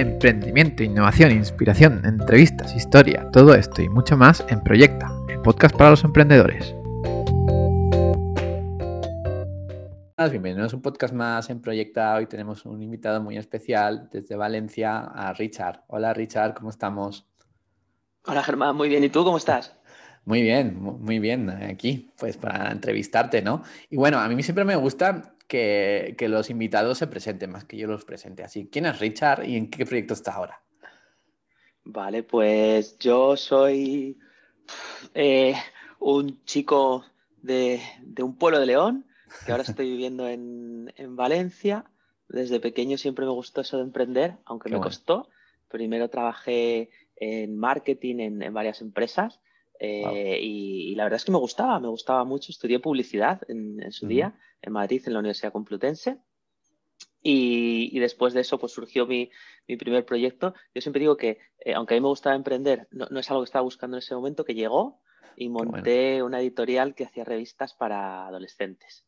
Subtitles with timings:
[0.00, 5.90] emprendimiento, innovación, inspiración, entrevistas, historia, todo esto y mucho más en Proyecta, el podcast para
[5.90, 6.74] los emprendedores.
[10.30, 12.14] Bienvenidos a un podcast más en Proyecta.
[12.14, 15.82] Hoy tenemos un invitado muy especial desde Valencia, a Richard.
[15.88, 17.26] Hola Richard, ¿cómo estamos?
[18.26, 19.04] Hola Germán, muy bien.
[19.04, 19.76] ¿Y tú cómo estás?
[20.26, 21.48] Muy bien, muy bien.
[21.48, 23.62] Aquí, pues para entrevistarte, ¿no?
[23.88, 27.88] Y bueno, a mí siempre me gusta que, los invitados se presenten más que yo
[27.88, 28.44] los presente.
[28.44, 30.62] Así, ¿quién es Richard y en qué proyecto está ahora?
[31.82, 34.16] Vale, pues yo soy
[35.12, 35.54] eh,
[35.98, 37.04] un chico
[37.42, 37.80] de,
[38.22, 39.06] un pueblo de León,
[39.44, 41.84] que ahora estoy viviendo en, Valencia.
[42.28, 45.28] Desde pequeño siempre me gustó eso de emprender, aunque me costó.
[45.68, 49.40] Primero trabajé en marketing en, varias empresas
[49.82, 52.52] eh, y, la verdad es que me gustaba, me gustaba mucho.
[52.52, 56.18] Estudié publicidad en, su día en Madrid, en la Universidad Complutense.
[57.22, 59.30] Y, después de eso, pues surgió mi,
[59.78, 60.54] primer proyecto.
[60.74, 63.46] Yo siempre digo que, eh, aunque a mí me gustaba emprender, no, es algo que
[63.46, 65.00] estaba buscando en ese momento, que llegó
[65.36, 69.04] y monté una editorial que hacía revistas para adolescentes.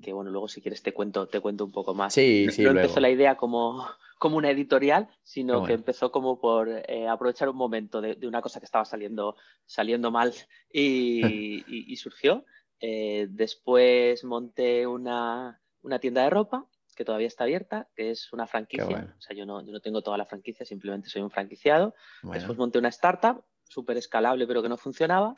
[0.00, 2.14] Que bueno, luego si quieres te cuento, te cuento un poco más.
[2.14, 3.84] Sí, sí, no, empezó la idea como,
[4.18, 8.60] como una editorial, sino que empezó como por eh, aprovechar un momento de, una cosa
[8.60, 10.32] que estaba saliendo, saliendo mal
[10.72, 12.44] y, surgió.
[12.78, 15.60] Eh, después monté una,
[16.00, 19.14] tienda de ropa que todavía está abierta, que es una franquicia.
[19.18, 21.94] O sea, yo no, yo no, tengo toda la franquicia, simplemente soy un franquiciado.
[22.22, 25.34] Después monté una startup súper escalable pero que no funcionaba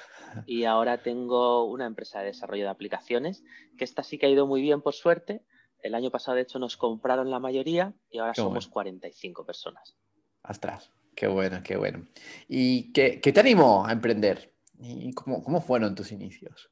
[0.46, 3.42] y ahora tengo una empresa de desarrollo de aplicaciones
[3.76, 5.42] que esta sí que ha ido muy bien por suerte.
[5.80, 9.96] El año pasado de hecho nos compraron la mayoría y ahora somos 45 personas.
[10.42, 12.06] Ostras, qué bueno, qué bueno.
[12.48, 14.52] ¿Y qué, qué te animó a emprender?
[14.80, 16.70] ¿Y cómo, cómo fueron tus inicios?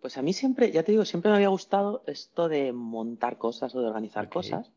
[0.00, 3.74] Pues a mí siempre, ya te digo, siempre me había gustado esto de montar cosas
[3.74, 4.72] o de organizar cosas,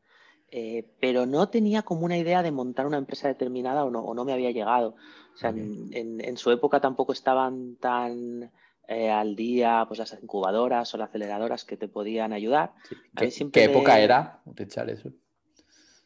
[0.51, 4.13] eh, pero no tenía como una idea de montar una empresa determinada o no, o
[4.13, 4.95] no me había llegado.
[5.33, 8.51] O sea, en, su época tampoco estaban tan
[8.87, 12.73] eh, al día pues las incubadoras o las aceleradoras que te podían ayudar.
[13.17, 14.41] ¿Qué, época era
[14.87, 15.11] eso?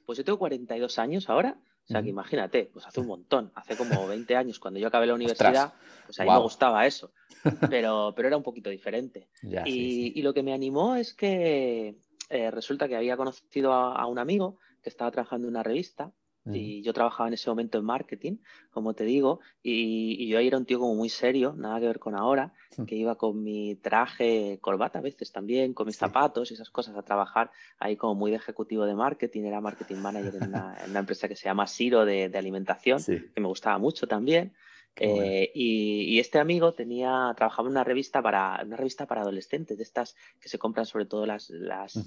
[0.05, 1.57] Pues yo tengo 42 años ahora.
[1.83, 5.07] O sea, que imagínate, pues hace un montón, hace como 20 años, cuando yo acabé
[5.07, 5.73] la universidad,
[6.05, 7.11] pues a mí me gustaba eso,
[7.69, 9.27] pero, pero era un poquito diferente.
[9.65, 11.97] y, lo que me animó es que
[12.29, 16.11] eh, resulta que había conocido a, un amigo que estaba trabajando en una revista
[16.51, 18.37] y yo trabajaba en ese momento en marketing,
[18.71, 21.99] como te digo, y, yo ahí era un tío como muy serio, nada que ver
[21.99, 22.53] con ahora,
[22.87, 26.95] que iba con mi traje, corbata a veces también, con mis zapatos y esas cosas
[26.95, 31.27] a trabajar ahí como muy de ejecutivo de marketing, era marketing manager en una, empresa
[31.27, 34.53] que se llama Siro de, alimentación, que me gustaba mucho también.
[34.95, 39.83] Eh, y, este amigo tenía, trabajaba en una revista para, una revista para adolescentes, de
[39.83, 41.49] estas que se compran sobre todo las,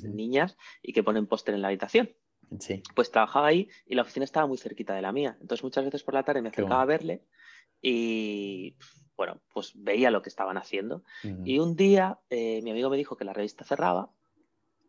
[0.05, 2.11] niñas y que ponen póster en la habitación.
[2.95, 5.39] Pues trabajaba ahí y la oficina estaba muy cerquita de la mía.
[5.41, 7.25] Entonces muchas veces por la tarde me acercaba a verle
[7.81, 8.77] y
[9.17, 11.03] bueno, pues veía lo que estaban haciendo.
[11.45, 14.13] Y un día eh, mi amigo me dijo que la revista cerraba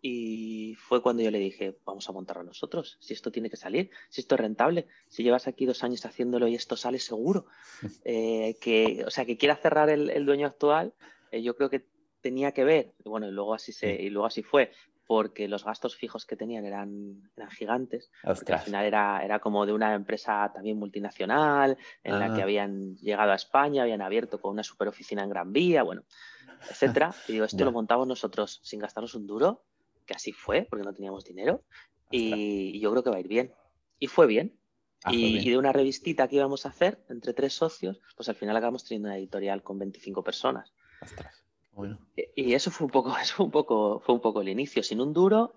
[0.06, 3.90] y fue cuando yo le dije, vamos a montarlo nosotros, si esto tiene que salir,
[4.10, 7.48] si esto es rentable, si llevas aquí dos años haciéndolo y esto sale seguro.
[8.06, 10.94] Eh, que, o sea, que quiera cerrar el, dueño actual,
[11.32, 11.86] eh, yo creo que
[12.20, 14.72] tenía que ver, bueno, y luego así, se, y luego así fue,
[15.08, 18.12] porque los gastos fijos que tenían eran, eran gigantes.
[18.24, 22.44] al final era, era como de una empresa también multinacional, en la que ah.
[22.44, 26.04] habían llegado a España, habían abierto con una super oficina en Gran Vía, bueno,
[26.70, 27.14] etcétera.
[27.30, 29.64] Y digo, esto lo montamos nosotros sin gastarnos un duro,
[30.06, 31.64] que así fue, porque no teníamos dinero,
[32.12, 33.54] y, yo creo que va a ir bien.
[34.00, 34.58] Y fue bien.
[35.04, 38.36] Ah, y, y, de una revistita que íbamos a hacer entre tres socios, pues al
[38.36, 40.74] final acabamos teniendo una editorial con 25 personas.
[42.36, 45.14] Y eso fue un poco, eso un poco, fue un poco el inicio, sin un
[45.14, 45.56] duro,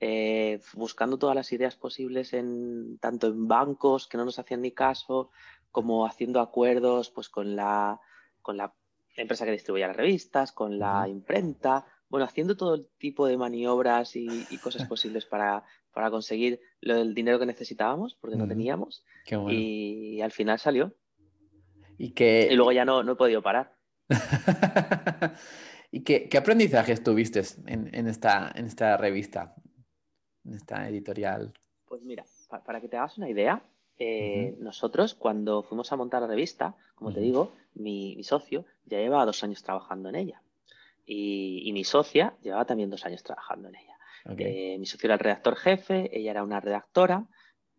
[0.00, 4.72] eh, buscando todas las ideas posibles en tanto en bancos que no nos hacían ni
[4.72, 5.30] caso,
[5.70, 8.00] como haciendo acuerdos pues con la
[8.42, 8.72] con la
[9.16, 14.28] empresa que distribuía las revistas, con la imprenta, bueno, haciendo todo tipo de maniobras y,
[14.62, 19.04] cosas posibles para, para conseguir el dinero que necesitábamos, porque no teníamos.
[19.48, 20.94] Y, al final salió.
[21.96, 22.48] Y, que...
[22.50, 23.74] y luego ya no, no he podido parar.
[25.90, 29.54] ¿Y qué, aprendizajes tuviste en, esta, en esta revista,
[30.44, 31.54] en esta editorial?
[31.86, 32.24] Pues mira,
[32.64, 33.62] para, que te hagas una idea,
[33.98, 39.24] eh, nosotros cuando fuimos a montar la revista, como te digo, mi, socio ya llevaba
[39.24, 40.42] dos años trabajando en ella.
[41.10, 43.98] Y, mi socia llevaba también dos años trabajando en ella.
[44.36, 47.26] Eh, mi socio era el redactor jefe, ella era una redactora,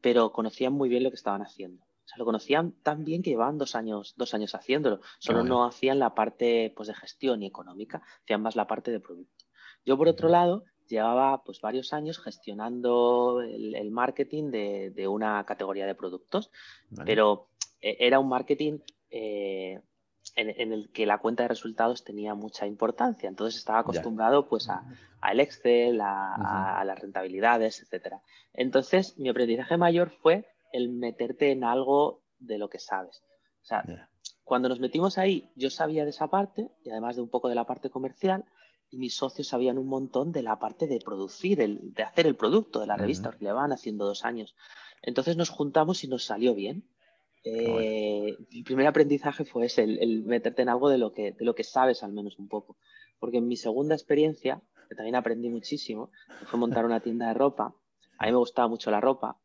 [0.02, 3.58] pero conocían muy bien lo que estaban haciendo sea, lo conocían tan bien que llevaban
[3.58, 5.02] dos años, dos años haciéndolo.
[5.20, 9.00] Solo no hacían la parte pues, de gestión y económica, hacían más la parte de
[9.00, 9.46] producto.
[9.86, 15.96] Yo, por otro lado, llevaba pues varios años gestionando el, marketing de, una categoría de
[15.96, 16.52] productos,
[17.06, 17.50] pero
[17.80, 18.80] eh, era un marketing
[19.12, 19.82] eh,
[20.36, 23.28] en, el que la cuenta de resultados tenía mucha importancia.
[23.30, 24.84] Entonces estaba acostumbrado pues a,
[25.22, 28.22] al Excel, a, las rentabilidades, etcétera.
[28.54, 33.24] Entonces mi aprendizaje mayor fue el meterte en algo de lo que sabes.
[33.62, 33.84] O sea,
[34.44, 37.56] cuando nos metimos ahí, yo sabía de esa parte y además de un poco de
[37.56, 38.46] la parte comercial,
[38.92, 42.36] y mis socios sabían un montón de la parte de producir, el, de hacer el
[42.36, 44.56] producto de la revista, que le van haciendo dos años.
[45.02, 46.90] Entonces nos juntamos y nos salió bien.
[47.44, 51.56] Eh, mi primer aprendizaje fue ese, el, meterte en algo de lo, que, de lo
[51.56, 52.78] que sabes al menos un poco.
[53.20, 56.12] Porque en mi segunda experiencia, que también aprendí muchísimo,
[56.48, 57.76] fue montar una tienda de ropa.
[58.18, 59.38] A mí me gustaba mucho la ropa.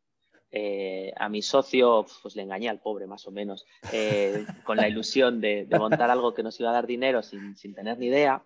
[0.51, 4.87] Eh, a mi socio, pues le engañé al pobre más o menos, eh, con la
[4.87, 8.43] ilusión de, montar algo que nos iba a dar dinero sin, sin tener ni idea.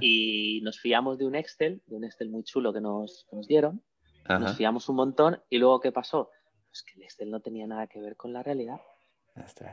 [0.00, 3.82] Y nos fiamos de un Excel, de un Excel muy chulo que nos, nos dieron.
[4.28, 6.30] Nos fiamos un montón y luego ¿qué pasó?
[6.74, 8.80] Pues que el Excel no tenía nada que ver con la realidad.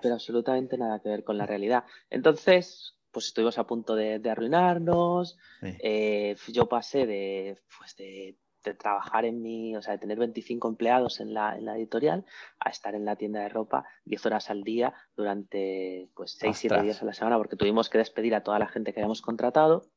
[0.04, 1.84] Pero absolutamente nada que ver con la realidad.
[2.12, 5.36] Entonces, pues estuvimos a punto de, arruinarnos.
[5.64, 8.38] Eh, yo pasé de, pues de,
[8.78, 12.24] trabajar en mi, o sea, de tener 25 empleados en la, en la, editorial
[12.60, 16.84] a estar en la tienda de ropa 10 horas al día durante pues 6, 7
[16.84, 19.88] días a la semana porque tuvimos que despedir a toda la gente que habíamos contratado.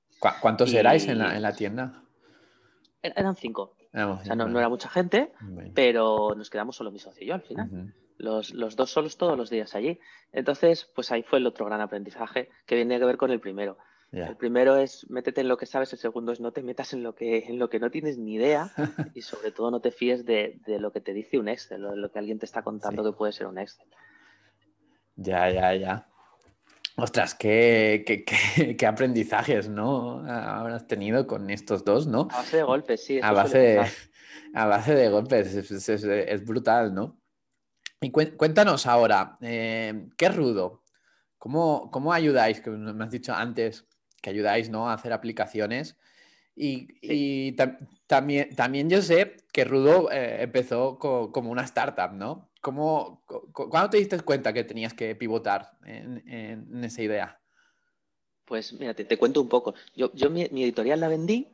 [0.41, 2.03] ¿Cuántos erais en la, en la tienda?
[3.03, 3.77] Eran cinco.
[3.95, 5.33] O sea, no, era mucha gente,
[5.75, 7.95] pero nos quedamos solo mi socio y yo al final.
[8.19, 10.01] los, dos solos todos los días allí.
[10.33, 13.79] Entonces, pues ahí fue el otro gran aprendizaje que viene que ver con el primero.
[14.11, 17.03] El primero es métete en lo que sabes, el segundo es no te metas en
[17.03, 18.71] lo que, en lo que no tienes ni idea
[19.15, 22.13] y sobre todo no te fíes de, lo que te dice un Excel, de lo
[22.13, 23.89] que alguien te está contando que puede ser un Excel.
[25.17, 26.09] Ya, ya, ya.
[26.97, 28.25] Ostras, qué,
[28.79, 30.21] qué, aprendizajes, ¿no?
[30.29, 32.29] Habrás tenido con estos dos, ¿no?
[32.31, 33.21] A base de golpes, sí.
[33.23, 33.81] A base de,
[34.55, 37.21] a base de golpes, es, brutal, ¿no?
[38.01, 40.85] Y cuéntanos ahora, eh, ¿qué rudo?
[41.39, 42.61] ¿Cómo, ¿Cómo ayudáis?
[42.61, 43.87] Que me has dicho antes
[44.23, 44.89] que ayudáis, ¿no?
[44.89, 45.99] A hacer aplicaciones.
[46.57, 47.57] Y,
[48.07, 52.51] también, también yo sé que Rudo eh, empezó como una startup, ¿no?
[52.65, 53.23] ¿Cómo,
[53.53, 57.39] ¿Cuándo te diste cuenta que tenías que pivotar en, esa idea?
[58.47, 59.75] Pues mira, te, cuento un poco.
[59.95, 61.47] Yo, yo mi, editorial la vendí,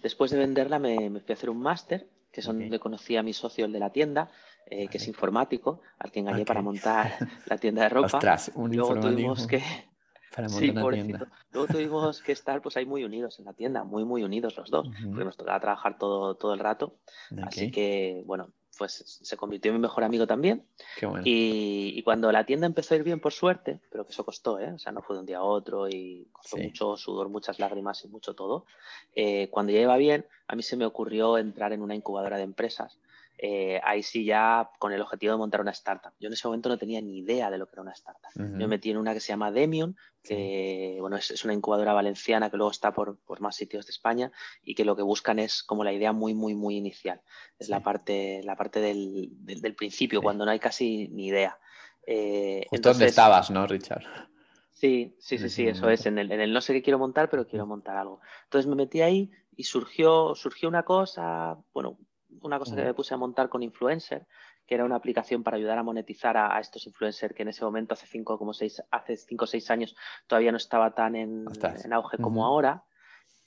[0.00, 3.34] después de venderla me, fui a hacer un máster, que es donde conocí a mi
[3.34, 4.30] socio, el de la tienda,
[4.64, 7.18] eh, que es informático, al que engañé para montar
[7.50, 8.06] la tienda de ropa.
[8.06, 9.58] Ostras, un Luego tuvimos que,
[10.48, 14.56] sí, Luego tuvimos que estar pues ahí muy unidos en la tienda, muy, muy unidos
[14.56, 16.96] los dos, porque nos tocaba trabajar todo, todo el rato.
[17.42, 20.64] Así que, bueno, pues se convirtió en mi mejor amigo también.
[21.24, 24.72] y, cuando la tienda empezó a ir bien, por suerte, pero que eso costó, ¿eh?
[24.72, 28.04] o sea, no fue de un día a otro y costó mucho sudor, muchas lágrimas
[28.04, 28.66] y mucho todo.
[29.14, 32.44] Eh, cuando ya iba bien, a mí se me ocurrió entrar en una incubadora de
[32.44, 32.98] empresas
[33.38, 36.12] eh, ahí sí ya con el objetivo de montar una startup.
[36.18, 38.30] Yo en ese momento no tenía ni idea de lo que era una startup.
[38.34, 42.56] Me metí en una que se llama Demion, que bueno, es, una incubadora valenciana que
[42.56, 45.92] luego está por, más sitios de España y que lo que buscan es como la
[45.92, 47.20] idea muy, muy, muy inicial.
[47.58, 51.58] Es la parte, la parte del, principio, cuando no hay casi ni idea.
[52.06, 54.04] Eh, ¿Dónde estabas, no, Richard?
[54.70, 56.06] Sí, sí, sí, sí, eso es.
[56.06, 58.20] En el, en el no sé qué quiero montar, pero quiero montar algo.
[58.44, 61.98] Entonces me metí ahí y surgió, surgió una cosa, bueno,
[62.42, 64.26] una cosa que me puse a montar con Influencer,
[64.66, 67.94] que era una aplicación para ayudar a monetizar a, estos influencers que en ese momento,
[67.94, 71.46] hace cinco, como seis, hace cinco o seis años, todavía no estaba tan en,
[71.92, 72.84] auge como ahora.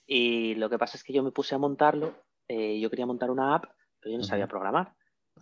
[0.05, 2.15] Y lo que pasa es que yo me puse a montarlo,
[2.47, 3.65] eh, yo quería montar una app,
[3.99, 4.95] pero yo no sabía programar.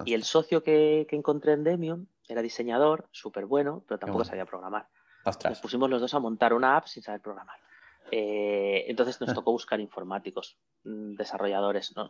[0.05, 4.87] Y el socio que, encontré en Demium era diseñador, súper bueno, pero tampoco sabía programar.
[5.25, 7.57] Nos pusimos los dos a montar una app sin saber programar.
[8.11, 11.95] Eh, entonces nos tocó buscar informáticos, mm, desarrolladores.
[11.95, 12.09] ¿no?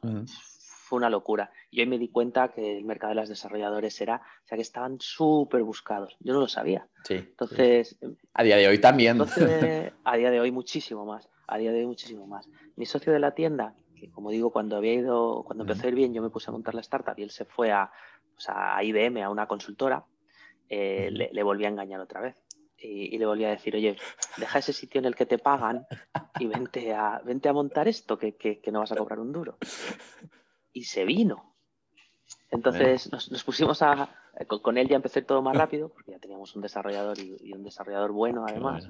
[0.88, 1.51] Fue una locura.
[1.70, 4.62] Y hoy me di cuenta que el mercado de las desarrolladores era, o sea, que
[4.62, 6.15] estaban súper buscados.
[6.20, 6.88] Yo no lo sabía.
[7.03, 7.15] Sí.
[7.15, 7.98] Entonces.
[8.34, 9.20] A día de hoy también.
[10.03, 11.29] a día de hoy muchísimo más.
[11.48, 12.50] A día de hoy muchísimo más.
[12.75, 15.96] Mi socio de la tienda, que como digo, cuando había ido, cuando empezó a ir
[15.96, 17.91] bien, yo me puse a montar la startup y él se fue a,
[18.48, 20.06] a IBM, a una consultora,
[20.70, 22.36] eh, le, volví a engañar otra vez.
[22.79, 23.98] Y, le volví a decir, oye,
[24.38, 25.88] deja ese sitio en el que te pagan
[26.39, 29.32] y vente a, vente a montar esto, que, que, que no vas a cobrar un
[29.32, 29.58] duro
[30.77, 31.55] y se vino.
[32.51, 34.10] Entonces nos, pusimos a.
[34.62, 38.12] Con, él ya empecé todo más rápido, porque ya teníamos un desarrollador y, un desarrollador
[38.12, 38.88] bueno además.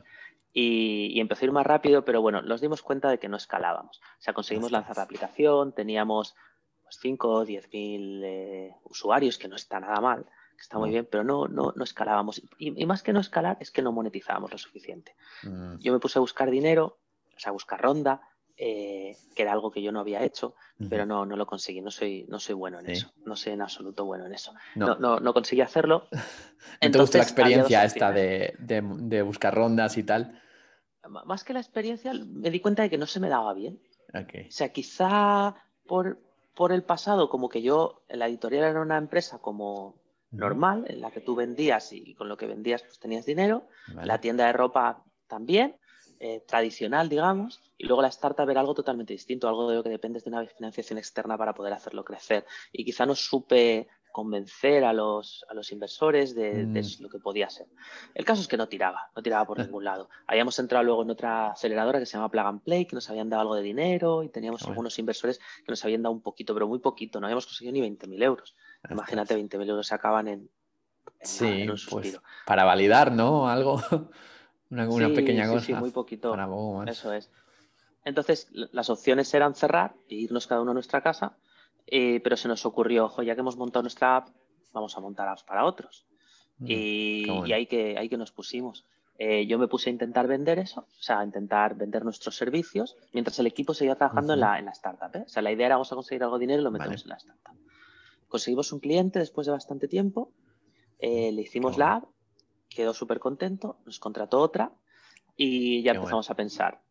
[0.51, 3.37] Y, y, empezó a ir más rápido, pero bueno, nos dimos cuenta de que no
[3.37, 3.99] escalábamos.
[3.99, 6.35] O sea, conseguimos lanzar la aplicación, teníamos
[6.83, 10.25] pues, 5 o 10 mil eh, usuarios, que no está nada mal,
[10.55, 12.41] que está muy bien, pero no, no, no escalábamos.
[12.57, 15.15] Y, más que no escalar, es que no monetizábamos lo suficiente.
[15.43, 15.77] Mm.
[15.77, 16.97] Yo me puse a buscar dinero,
[17.35, 18.21] o sea, a buscar ronda,
[18.59, 20.55] eh, que era algo que yo no había hecho,
[20.89, 23.61] pero no, no lo conseguí, no soy, no soy bueno en eso, no soy en
[23.61, 24.53] absoluto bueno en eso.
[24.75, 26.07] No, no, conseguí hacerlo.
[26.81, 30.41] ¿No te gusta la experiencia esta de, buscar rondas y tal?
[31.07, 33.79] Más que la experiencia, me di cuenta de que no se me daba bien.
[34.13, 36.19] O sea, quizá por,
[36.55, 41.11] por el pasado, como que yo, la editorial era una empresa como normal, en la
[41.11, 43.67] que tú vendías y con lo que vendías pues tenías dinero,
[44.03, 45.77] la tienda de ropa también,
[46.19, 49.89] eh, tradicional, digamos, y luego la startup era algo totalmente distinto, algo de lo que
[49.89, 52.45] dependes de una financiación externa para poder hacerlo crecer.
[52.71, 57.03] Y quizá no supe convencer a los, a los inversores de, mm.
[57.03, 57.67] lo que podía ser.
[58.15, 60.09] El caso es que no tiraba, no tiraba por ningún lado.
[60.25, 63.29] Habíamos entrado luego en otra aceleradora que se llama Plug and Play, que nos habían
[63.29, 66.67] dado algo de dinero y teníamos algunos inversores que nos habían dado un poquito, pero
[66.67, 68.55] muy poquito, no habíamos conseguido ni 20.000 euros.
[68.89, 70.49] Imagínate, 20.000 euros se acaban en,
[71.21, 73.47] sí, pues, para validar, ¿no?
[73.47, 73.79] Algo,
[74.69, 75.65] una, pequeña cosa.
[75.65, 76.35] Sí, muy poquito.
[76.85, 77.29] Eso es.
[78.07, 81.35] Entonces, las opciones eran cerrar e irnos cada uno a nuestra casa,
[81.85, 84.29] eh, pero se nos ocurrió, ojo, ya que hemos montado nuestra app,
[84.71, 86.05] vamos a montar apps para otros.
[86.59, 88.85] Mm, y, ahí, que, ahí que nos pusimos.
[89.19, 92.95] Eh, yo me puse a intentar vender eso, o sea, a intentar vender nuestros servicios,
[93.11, 95.13] mientras el equipo seguía trabajando en, la, en, la, startup.
[95.13, 95.23] ¿eh?
[95.25, 97.09] O sea, la idea era vamos a conseguir algo de dinero y lo metemos en
[97.09, 97.57] la startup.
[98.29, 100.31] Conseguimos un cliente después de bastante tiempo,
[100.99, 102.05] le hicimos la app,
[102.77, 104.71] quedó súper contento, nos contrató otra
[105.35, 106.83] y ya empezamos a pensar,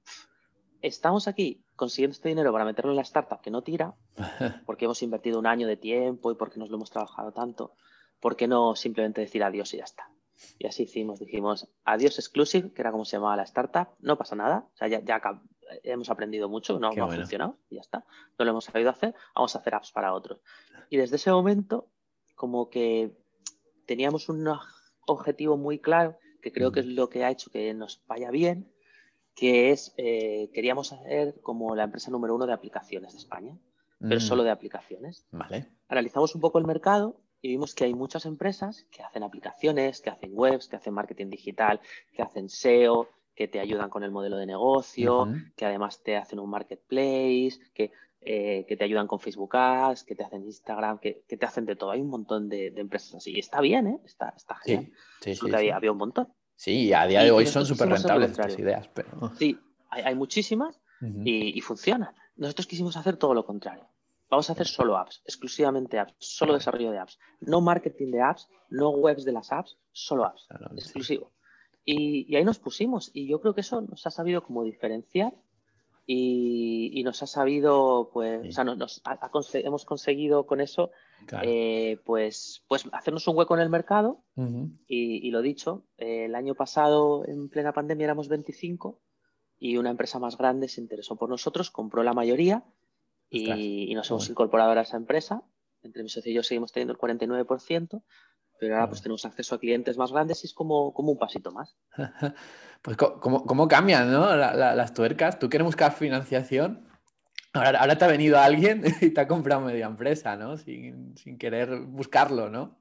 [0.83, 3.95] estamos aquí consiguiendo este dinero para meterlo en la startup que no tira,
[4.67, 7.77] porque hemos invertido un año de tiempo y porque nos lo hemos trabajado tanto,
[8.19, 10.11] ¿por qué no simplemente decir adiós y ya está?
[10.59, 14.35] Y así hicimos, dijimos adiós exclusive, que era como se llamaba la startup, no pasa
[14.35, 15.21] nada, o sea, ya,
[15.85, 18.05] hemos aprendido mucho, no, ha funcionado y ya está,
[18.37, 20.41] no lo hemos sabido hacer, vamos a hacer apps para otros.
[20.91, 21.89] Y desde ese momento,
[22.35, 23.17] como que
[23.87, 24.43] teníamos un
[25.07, 28.71] objetivo muy claro, que creo que es lo que ha hecho que nos vaya bien,
[29.35, 33.57] que es, eh, queríamos hacer como la empresa número uno de aplicaciones de España,
[33.99, 34.21] pero mm.
[34.21, 35.27] solo de aplicaciones.
[35.31, 35.69] Vale.
[35.89, 40.11] Analizamos un poco el mercado y vimos que hay muchas empresas que hacen aplicaciones, que
[40.11, 41.81] hacen webs, que hacen marketing digital,
[42.13, 46.39] que hacen SEO, que te ayudan con el modelo de negocio, que además te hacen
[46.39, 47.93] un marketplace, que,
[48.29, 51.65] eh, que, te ayudan con Facebook Ads, que te hacen Instagram, que, que te hacen
[51.65, 51.93] de todo.
[51.93, 53.33] Hay un montón de, empresas así.
[53.33, 54.01] Y está bien, ¿eh?
[54.05, 54.93] Está, está genial.
[55.21, 56.33] Sí, sí, había, había, un montón.
[56.57, 58.89] Sí, a día de hoy son súper rentables estas ideas.
[58.93, 59.33] Pero...
[59.39, 59.57] Sí,
[59.91, 60.81] hay, muchísimas
[61.25, 62.15] y, funcionan.
[62.35, 63.89] Nosotros quisimos hacer todo lo contrario.
[64.29, 67.19] Vamos a hacer solo apps, exclusivamente apps, solo desarrollo de apps.
[67.41, 71.33] No marketing de apps, no webs de las apps, solo apps, exclusivo.
[71.85, 75.33] Y, ahí nos pusimos y yo creo que eso nos ha sabido como diferenciar
[76.09, 79.03] y, nos ha sabido, pues, o sea, nos,
[79.55, 80.93] hemos conseguido con eso
[81.43, 84.23] eh, pues, pues hacernos un hueco en el mercado
[84.87, 89.01] y, lo dicho, el año pasado en plena pandemia éramos 25
[89.59, 92.65] y una empresa más grande se interesó por nosotros, compró la mayoría
[93.29, 95.43] y, nos hemos incorporado a esa empresa.
[95.83, 98.03] Entre mi socio y yo seguimos teniendo el 49%,
[98.59, 101.53] pero ahora pues tenemos acceso a clientes más grandes y es como, como un pasito
[101.53, 101.77] más.
[102.83, 104.35] pues cómo, cómo cambian ¿no?
[104.37, 105.39] las tuercas.
[105.39, 106.87] Tú quieres buscar financiación
[107.57, 110.57] Ahora, te ha venido alguien y te ha comprado media empresa, ¿no?
[110.57, 112.79] Sin, querer buscarlo, ¿no?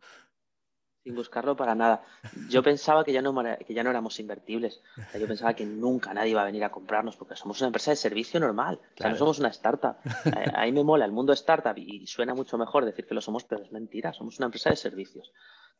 [1.03, 2.03] Sin buscarlo para nada.
[2.49, 3.33] Yo pensaba que ya no,
[3.65, 4.81] que ya no éramos invertibles.
[5.17, 7.97] yo pensaba que nunca nadie iba a venir a comprarnos porque somos una empresa de
[7.97, 8.79] servicio normal.
[8.97, 9.97] O sea, no somos una startup.
[10.55, 13.63] Ahí me mola el mundo startup y suena mucho mejor decir que lo somos, pero
[13.63, 14.13] es mentira.
[14.13, 15.31] Somos una empresa de servicios.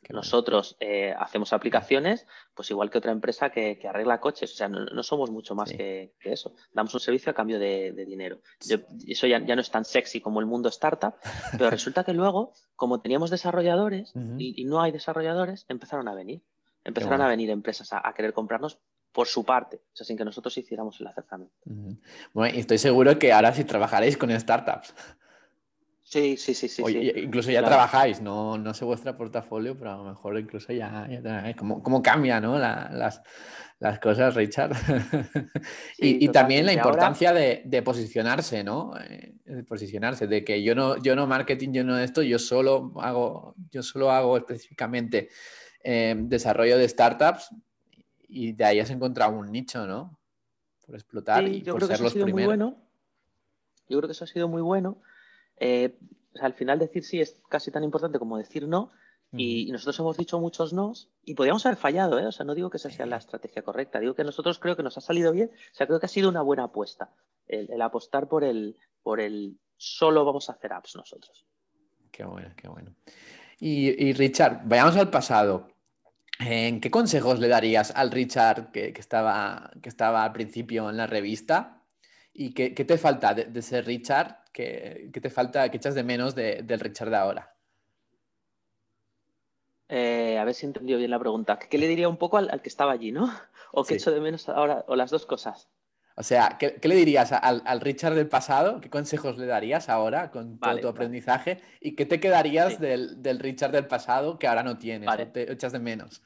[0.10, 4.54] Nosotros eh, hacemos aplicaciones, pues igual que otra empresa que, arregla coches.
[4.54, 6.54] O sea, no, somos mucho más que, eso.
[6.72, 8.40] Damos un servicio a cambio de, dinero.
[9.08, 11.16] eso ya, no es tan sexy como el mundo startup,
[11.52, 16.44] pero resulta que luego, como teníamos desarrolladores y, no hay desarrolladores, empezaron a venir.
[16.84, 18.80] Empezaron a venir empresas a, querer comprarnos
[19.12, 21.56] por su parte, o sea, sin que nosotros hiciéramos el acercamiento.
[22.34, 24.94] Bueno, y estoy seguro que ahora sí trabajaréis con startups.
[26.16, 26.82] Sí, sí, sí, sí.
[27.18, 31.54] Incluso ya trabajáis, no, no sé vuestro portafolio, pero a lo mejor incluso ya, ya
[31.58, 32.58] ¿Cómo, cambia ¿no?
[32.58, 33.22] las,
[34.02, 34.72] cosas, Richard?
[35.98, 38.94] y, también la importancia de, posicionarse, ¿no?
[38.98, 42.94] Eh, de posicionarse, de que yo no, yo no marketing, yo no esto, yo solo
[43.02, 45.28] hago, yo solo hago específicamente
[45.84, 47.50] eh, desarrollo de startups
[48.30, 50.18] y de ahí has encontrado un nicho, ¿no?
[50.86, 52.36] Por explotar y por ser los primeros.
[52.36, 52.78] Muy bueno.
[53.90, 55.02] Yo creo que eso ha sido muy bueno
[55.58, 55.98] eh,
[56.40, 58.92] al final decir sí es casi tan importante como decir no.
[59.38, 60.94] Y, nosotros hemos dicho muchos no
[61.26, 62.26] y podríamos haber fallado, ¿eh?
[62.26, 64.84] O sea, no digo que esa sea la estrategia correcta, digo que nosotros creo que
[64.84, 67.10] nos ha salido bien, o sea, creo que ha sido una buena apuesta
[67.48, 71.46] el, apostar por el, por el solo vamos a hacer apps nosotros.
[72.12, 72.96] Qué bueno, qué bueno.
[73.60, 75.68] Y, Richard, vayamos al pasado.
[76.40, 81.08] ¿En qué consejos le darías al Richard que, estaba, que estaba al principio en la
[81.08, 81.76] revista
[82.38, 84.40] ¿Y qué, te falta de, ser Richard?
[84.56, 87.54] ¿Qué, te falta, qué echas de menos del Richard de ahora?
[89.90, 91.60] Eh, a ver si he entendido bien la pregunta.
[91.60, 93.30] ¿Qué le diría un poco al, que estaba allí, no?
[93.74, 94.86] ¿O qué echo de menos ahora?
[94.88, 95.70] ¿O las dos cosas?
[96.16, 98.80] O sea, ¿qué, le dirías al, Richard del pasado?
[98.80, 101.60] ¿Qué consejos le darías ahora con todo tu aprendizaje?
[101.82, 105.74] ¿Y qué te quedarías del, Richard del pasado que ahora no tienes o te echas
[105.74, 106.24] de menos?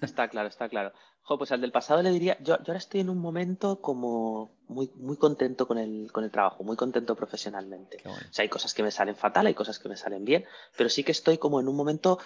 [0.00, 0.94] Está claro, está claro.
[1.26, 5.16] Pues al del pasado le diría, yo, ahora estoy en un momento como muy, muy
[5.16, 7.98] contento con el, con el trabajo, muy contento profesionalmente.
[8.04, 10.44] O sea, hay cosas que me salen fatal, hay cosas que me salen bien,
[10.76, 12.20] pero sí que estoy como en un momento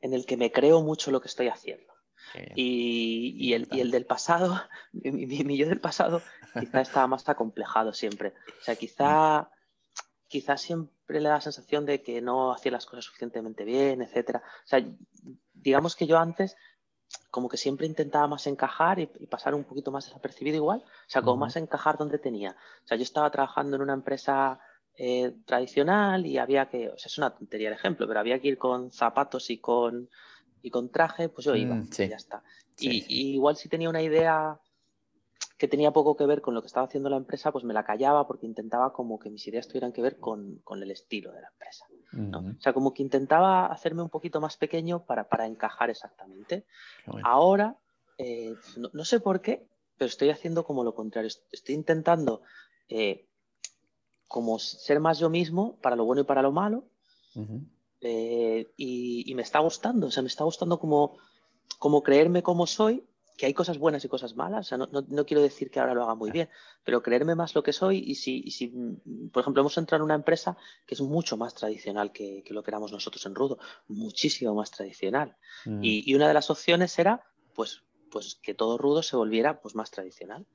[0.00, 1.92] en el que me creo mucho lo que estoy haciendo.
[2.54, 4.60] Y, el, del pasado,
[4.92, 6.22] mi, yo del pasado,
[6.58, 8.34] quizá estaba más acomplejado siempre.
[8.60, 9.50] O sea, quizá,
[10.28, 14.42] quizá siempre le da la sensación de que no hacía las cosas suficientemente bien, etcétera.
[14.64, 14.84] O sea,
[15.52, 16.56] digamos que yo antes
[17.30, 21.22] como que siempre intentaba más encajar y, pasar un poquito más desapercibido igual, o sea,
[21.22, 22.56] como más encajar donde tenía.
[22.84, 24.60] O sea, yo estaba trabajando en una empresa
[24.96, 28.48] eh, tradicional y había que, o sea, es una tontería de ejemplo, pero había que
[28.48, 30.08] ir con zapatos y con
[30.62, 32.42] y con traje, pues yo iba, mm, y ya está.
[32.78, 34.58] y, igual si tenía una idea
[35.58, 37.84] que tenía poco que ver con lo que estaba haciendo la empresa, pues me la
[37.84, 41.48] callaba porque intentaba como que mis ideas tuvieran que ver con, el estilo de la
[41.48, 41.86] empresa.
[42.16, 46.64] O sea, como que intentaba hacerme un poquito más pequeño para, encajar exactamente.
[47.22, 47.76] Ahora,
[48.18, 49.66] eh, no, sé por qué,
[49.98, 51.30] pero estoy haciendo como lo contrario.
[51.50, 52.42] Estoy intentando
[52.88, 53.26] eh,
[54.28, 56.84] como ser más yo mismo para lo bueno y para lo malo.
[58.00, 61.16] Eh, y, me está gustando, o sea, me está gustando como,
[61.78, 63.04] como creerme como soy,
[63.36, 66.04] que hay cosas buenas y cosas malas, o sea, no, quiero decir que ahora lo
[66.04, 66.48] haga muy bien,
[66.84, 68.68] pero creerme más lo que soy y si, si
[69.32, 72.70] por ejemplo, hemos entrado en una empresa que es mucho más tradicional que, lo que
[72.70, 75.36] éramos nosotros en Rudo, muchísimo más tradicional.
[75.64, 75.80] Mm.
[75.82, 77.24] Y, una de las opciones era,
[77.54, 80.46] pues, pues que todo Rudo se volviera pues, más tradicional.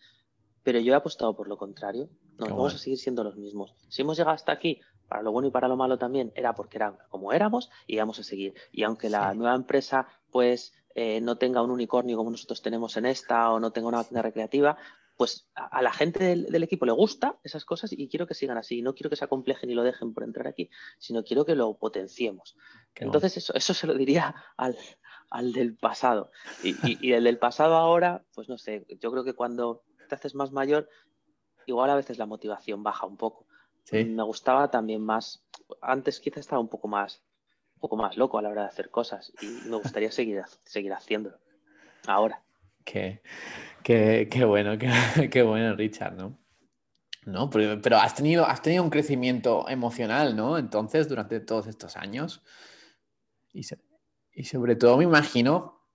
[0.63, 2.09] Pero yo he apostado por lo contrario.
[2.37, 3.73] No, vamos a seguir siendo los mismos.
[3.89, 6.77] Si hemos llegado hasta aquí, para lo bueno y para lo malo también, era porque
[6.77, 8.53] era como éramos y vamos a seguir.
[8.71, 13.05] Y aunque la nueva empresa pues eh, no tenga un unicornio como nosotros tenemos en
[13.05, 14.77] esta o no tenga una tienda recreativa,
[15.17, 18.81] pues a, la gente del, equipo le gusta esas cosas y quiero que sigan así.
[18.81, 21.77] No quiero que se acomplejen y lo dejen por entrar aquí, sino quiero que lo
[21.77, 22.55] potenciemos.
[22.95, 24.77] Entonces eso, eso se lo diría al,
[25.51, 26.31] del pasado.
[26.63, 30.35] Y, y el del pasado ahora, pues no sé, yo creo que cuando te haces
[30.35, 30.87] más mayor,
[31.65, 33.45] igual a veces la motivación baja un poco.
[33.91, 35.43] Me gustaba también más,
[35.81, 37.23] antes quizá estaba un poco más,
[37.79, 40.91] un poco más loco a la hora de hacer cosas y me gustaría seguir, seguir
[40.91, 41.37] haciéndolo.
[42.07, 42.43] Ahora.
[42.83, 43.21] Qué,
[43.83, 44.77] qué, bueno,
[45.31, 46.37] qué, bueno, Richard, ¿no?
[47.25, 50.57] No, pero, has, tenido, has tenido un crecimiento emocional, ¿no?
[50.57, 52.43] Entonces, durante todos estos años.
[53.53, 53.61] Y,
[54.33, 55.85] y sobre todo me imagino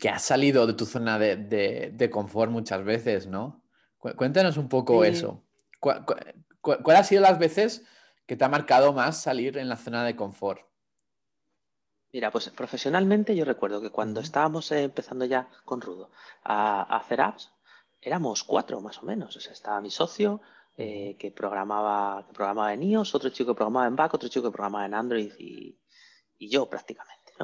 [0.00, 3.62] que has salido de tu zona de, confort muchas veces, ¿no?
[3.98, 5.44] Cuéntanos un poco eso.
[5.78, 7.84] ¿Cuáles han sido las veces
[8.26, 10.66] que te ha marcado más salir en la zona de confort?
[12.16, 16.10] Mira, pues profesionalmente yo recuerdo que cuando estábamos empezando ya con Rudo
[16.44, 17.52] a, hacer apps,
[18.00, 19.36] éramos cuatro más o menos.
[19.36, 20.40] O sea, estaba mi socio
[20.78, 24.46] eh, que, programaba, que programaba en iOS, otro chico que programaba en Back, otro chico
[24.46, 25.78] que programaba en Android y,
[26.38, 27.34] y yo prácticamente.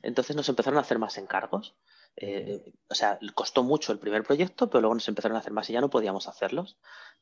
[0.00, 1.76] Entonces nos empezaron a hacer más encargos.
[2.16, 5.68] Eh, o sea, costó mucho el primer proyecto, pero luego nos empezaron a hacer más
[5.68, 6.78] y ya no podíamos hacerlos.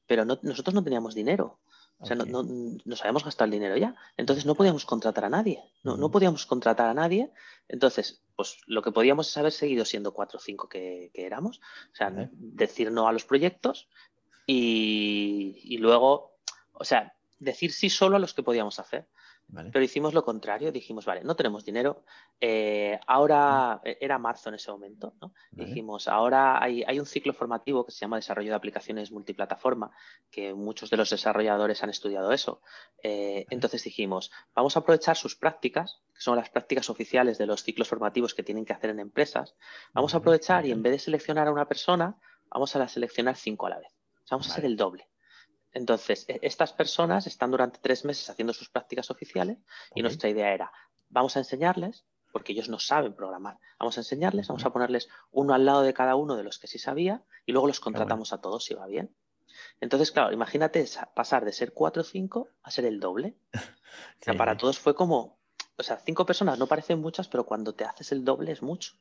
[0.07, 1.59] Pero nosotros no teníamos dinero.
[2.03, 2.43] O sea, no,
[2.85, 3.95] nos habíamos gastado el dinero ya.
[4.17, 5.63] Entonces no podíamos contratar a nadie.
[5.85, 7.31] No, no podíamos contratar a nadie.
[7.69, 11.61] Entonces, pues lo que podíamos es haber seguido siendo cuatro o cinco que, éramos.
[11.93, 13.89] O sea, decir no a los proyectos
[14.47, 16.39] y, y, luego,
[16.73, 19.07] o sea, decir sí solo a los que podíamos hacer.
[19.55, 22.05] Pero hicimos lo contrario, dijimos, vale, no tenemos dinero,
[22.41, 25.35] eh, ahora e, era marzo en ese momento, ¿no?
[25.51, 29.91] Dijimos, ahora hay, un ciclo formativo que se llama Desarrollo de Aplicaciones Multiplataforma,
[30.31, 32.63] que muchos de los desarrolladores han estudiado eso.
[33.03, 37.63] Eh, entonces dijimos, vamos a aprovechar sus prácticas, que son las prácticas oficiales de los
[37.63, 39.55] ciclos formativos que tienen que hacer en empresas,
[39.93, 42.17] vamos a aprovechar y en vez de seleccionar a una persona,
[42.51, 43.93] vamos a seleccionar cinco a la vez.
[44.31, 45.12] vamos a hacer el doble.
[45.73, 49.59] Entonces, e, estas personas están durante tres meses haciendo sus prácticas oficiales
[49.95, 50.73] y nuestra idea era,
[51.09, 55.55] vamos a enseñarles, porque ellos no saben programar, vamos a enseñarles, vamos a ponerles uno
[55.55, 58.41] al lado de cada uno de los que sí sabía y luego los contratamos a
[58.41, 59.15] todos si va bien.
[59.81, 63.37] Entonces, claro, imagínate pasar de ser cuatro o cinco a ser el doble.
[63.93, 65.42] O sea, para todos fue como,
[65.83, 68.93] o sea, cinco personas no parecen muchas, pero cuando te haces el doble es mucho.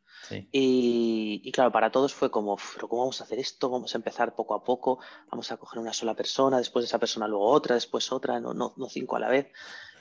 [0.52, 3.70] Y, claro, para todos fue como, pero ¿cómo vamos a hacer esto?
[3.70, 6.98] Vamos a empezar poco a poco, vamos a coger una sola persona, después de esa
[6.98, 9.52] persona luego otra, después otra, no, no, cinco a la vez.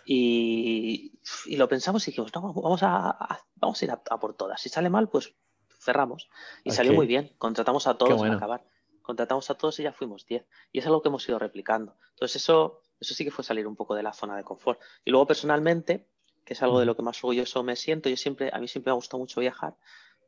[0.06, 4.58] Y, lo pensamos y dijimos, no, vamos a, vamos a ir a, por todas.
[4.58, 5.34] Si sale mal, pues
[5.80, 6.30] cerramos.
[6.64, 8.64] Y salió muy bien, contratamos a todos para acabar
[9.02, 10.46] contratamos a todos y ya fuimos 10.
[10.72, 11.96] Y es algo que hemos ido replicando.
[12.10, 14.80] Entonces eso, eso sí que fue salir un poco de la zona de confort.
[15.04, 16.08] Y luego personalmente,
[16.44, 18.90] que es algo de lo que más orgulloso me siento, yo siempre, a mí siempre
[18.90, 19.76] me ha gustado mucho viajar,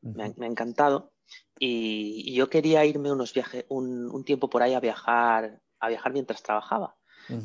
[0.03, 1.12] me, ha, encantado.
[1.59, 6.42] Y, yo quería irme unos viajes, un, tiempo por ahí a viajar, a viajar mientras
[6.42, 6.96] trabajaba.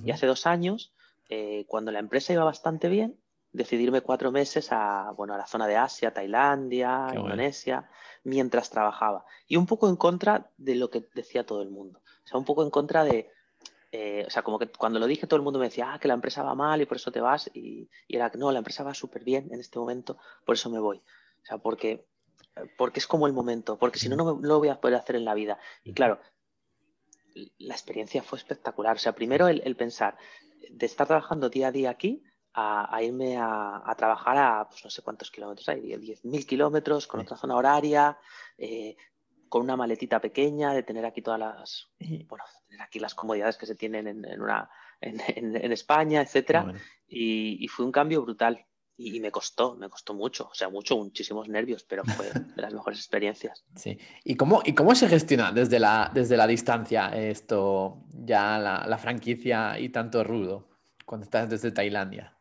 [0.03, 0.93] Y hace dos años,
[1.29, 3.19] eh, cuando la empresa iba bastante bien,
[3.51, 7.89] decidirme cuatro meses a, bueno, a la zona de Asia, Tailandia, Indonesia,
[8.23, 9.25] mientras trabajaba.
[9.47, 11.99] Y un poco en contra de lo que decía todo el mundo.
[11.99, 13.31] O sea, un poco en contra de,
[13.91, 16.07] eh, o sea, como que cuando lo dije todo el mundo me decía, ah, que
[16.07, 17.49] la empresa va mal y por eso te vas.
[17.53, 20.69] Y, y era que no, la empresa va súper bien en este momento, por eso
[20.69, 20.97] me voy.
[20.97, 22.05] O sea, porque,
[22.77, 25.25] porque es como el momento, porque si no, no, lo voy a poder hacer en
[25.25, 25.59] la vida.
[25.83, 26.19] Y claro,
[27.59, 28.95] la experiencia fue espectacular.
[28.95, 30.17] O sea, primero el pensar
[30.69, 32.23] de estar trabajando día a día aquí
[32.59, 37.37] a, irme a, trabajar a pues no sé cuántos kilómetros hay, 10.000 kilómetros, con otra
[37.37, 38.17] zona horaria,
[38.57, 38.97] eh,
[39.49, 41.87] con una maletita pequeña, de tener aquí todas las,
[42.27, 44.69] bueno, tener aquí las comodidades que se tienen en, una,
[45.01, 46.73] en, España, etcétera.
[47.07, 48.65] Y, fue un cambio brutal.
[48.95, 52.73] Y, me costó, me costó mucho, o sea, mucho, muchísimos nervios, pero fue de las
[52.73, 53.63] mejores experiencias.
[53.75, 53.97] Sí.
[54.23, 58.97] ¿Y cómo, y cómo se gestiona desde la, desde la distancia esto, ya la, la
[58.97, 60.69] franquicia y tanto rudo,
[61.05, 62.37] cuando estás desde Tailandia?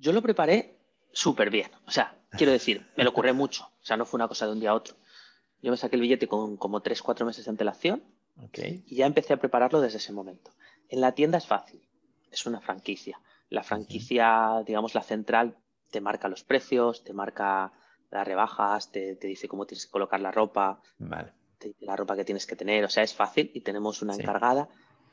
[0.00, 0.78] yo lo preparé
[1.12, 1.70] súper bien.
[1.86, 3.64] O sea, quiero decir, me lo ocurrió mucho.
[3.64, 4.96] O sea, no fue una cosa de un día a otro.
[5.62, 8.02] Yo me saqué el billete con como tres, cuatro meses de antelación
[8.54, 10.52] y ya empecé a prepararlo desde ese momento.
[10.88, 11.82] En la tienda es fácil,
[12.30, 13.20] es una franquicia.
[13.48, 15.56] La franquicia, digamos, la central,
[15.90, 17.72] te marca los precios, te marca
[18.10, 20.80] las rebajas, te, dice cómo tienes que colocar la ropa,
[21.80, 22.84] la ropa que tienes que tener.
[22.84, 24.68] O sea, es fácil y tenemos una encargada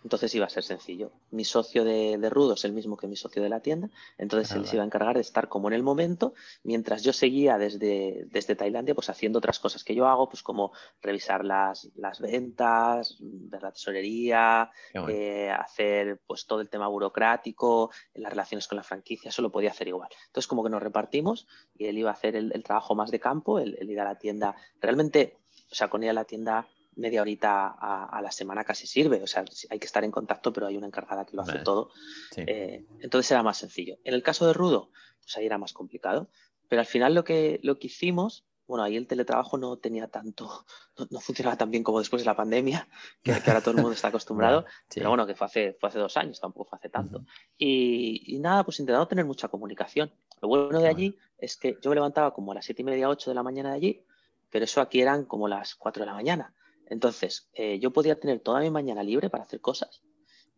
[0.08, 1.12] entonces iba a ser sencillo.
[1.32, 4.66] Mi socio de, Rudo es el mismo que mi socio de la tienda, entonces él
[4.66, 8.56] se iba a encargar de estar como en el momento, mientras yo seguía desde, desde
[8.56, 13.62] Tailandia, pues haciendo otras cosas que yo hago, pues como revisar las, las ventas, ver
[13.62, 14.72] la tesorería,
[15.10, 19.72] eh, hacer pues todo el tema burocrático, las relaciones con la franquicia, eso lo podía
[19.72, 20.10] hacer igual.
[20.28, 23.60] Entonces como que nos repartimos y él iba a hacer el, trabajo más de campo,
[23.60, 24.56] el, el ir a la tienda.
[24.80, 25.36] Realmente,
[25.70, 26.66] o sea, con ir a la tienda
[26.98, 29.22] media horita a, la semana casi sirve.
[29.24, 31.92] O sea, hay que estar en contacto, pero hay una encargada que lo hace todo.
[32.36, 33.98] Eh, entonces era más sencillo.
[34.04, 36.30] En el caso de Rudo, pues ahí era más complicado.
[36.68, 40.66] Pero al final lo que, lo que hicimos, bueno, ahí el teletrabajo no tenía tanto,
[41.10, 42.88] no, funcionaba tan bien como después de la pandemia,
[43.24, 44.66] que, ahora todo el mundo está acostumbrado.
[44.94, 47.24] Pero bueno, que fue hace, fue hace dos años, tampoco fue hace tanto.
[47.58, 50.12] y, nada, pues intentando tener mucha comunicación.
[50.42, 53.10] Lo bueno de allí es que yo me levantaba como a las siete y media,
[53.10, 54.06] ocho de la mañana de allí,
[54.50, 56.54] pero eso aquí eran como las cuatro de la mañana.
[56.90, 60.02] Entonces, eh, yo podía tener toda mi mañana libre para hacer cosas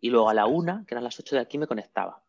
[0.02, 2.24] y luego a la una, que eran las ocho de aquí, me conectaba.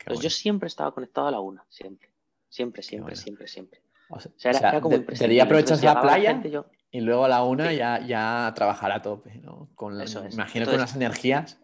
[0.00, 2.10] Entonces yo siempre estaba conectado a la una, siempre.
[2.48, 3.82] Siempre, siempre, siempre, siempre.
[4.08, 6.40] O sea, era, como de, aprovechas la playa
[6.90, 9.68] y luego a la una ya, ya trabajar a tope, ¿no?
[9.74, 10.00] Con
[10.32, 11.58] Imagino con las energías.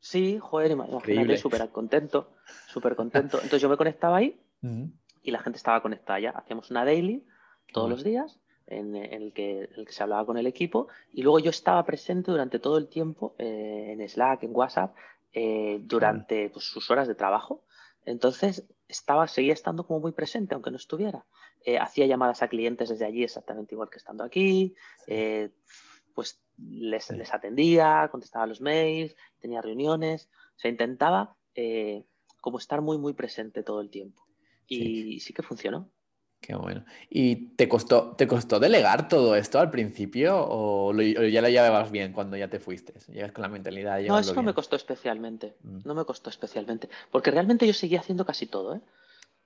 [0.00, 2.32] Sí, joder, imagínate, súper contento,
[2.68, 3.38] súper contento.
[3.38, 4.38] Entonces yo me conectaba ahí
[5.22, 6.30] y la gente estaba conectada ya.
[6.30, 7.24] Hacíamos una daily
[7.72, 8.38] todos los días
[8.70, 12.30] en, el que, el que se hablaba con el equipo y luego yo estaba presente
[12.30, 14.94] durante todo el tiempo eh, en Slack, en WhatsApp,
[15.32, 17.64] eh, durante pues, sus horas de trabajo.
[18.06, 21.26] Entonces estaba, seguía estando como muy presente, aunque no estuviera.
[21.64, 24.74] Eh, hacía llamadas a clientes desde allí exactamente igual que estando aquí.
[26.14, 30.30] pues les, les, atendía, contestaba los mails, tenía reuniones.
[30.56, 31.36] O sea, intentaba
[32.40, 34.26] como estar muy, muy presente todo el tiempo.
[34.66, 35.90] Y sí que funcionó.
[36.40, 36.84] Qué bueno.
[37.10, 42.12] ¿Y te costó, te costó delegar todo esto al principio o, ya lo llevabas bien
[42.12, 42.94] cuando ya te fuiste?
[43.12, 45.56] Llegas con la mentalidad de No, eso no me costó especialmente.
[45.62, 45.80] Mm.
[45.84, 46.88] No me costó especialmente.
[47.10, 48.80] Porque realmente yo seguía haciendo casi todo, ¿eh?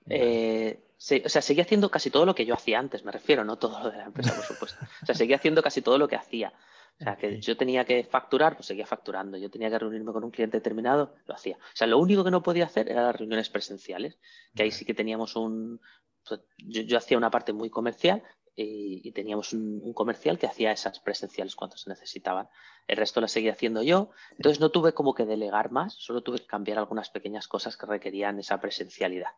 [0.09, 3.57] eh o sea, seguía haciendo casi todo lo que yo hacía antes, me refiero, no
[3.57, 4.79] todo lo de la empresa, por supuesto.
[5.03, 6.53] O sea, seguía haciendo casi todo lo que hacía.
[6.97, 9.37] O sea, que yo tenía que facturar, pues seguía facturando.
[9.37, 11.57] Yo tenía que reunirme con un cliente determinado, lo hacía.
[11.57, 14.17] O sea, lo único que no podía hacer eran las reuniones presenciales,
[14.55, 15.81] que ahí sí que teníamos un,
[16.57, 18.23] yo, hacía una parte muy comercial
[18.55, 22.47] y, teníamos un, comercial que hacía esas presenciales cuando se necesitaban.
[22.87, 26.39] El resto la seguía haciendo yo, entonces no tuve como que delegar más, solo tuve
[26.39, 29.31] que cambiar algunas pequeñas cosas que requerían esa presencialidad.